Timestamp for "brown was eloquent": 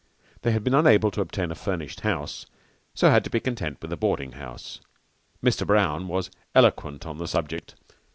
5.67-7.05